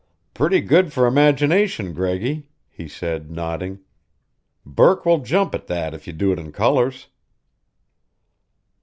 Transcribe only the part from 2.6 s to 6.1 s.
he said, nodding. "Burke will jump at that if